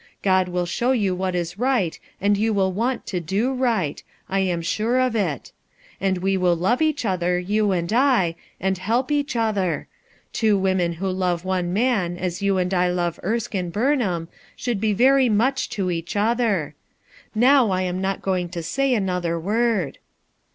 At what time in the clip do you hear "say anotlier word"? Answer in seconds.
18.63-19.99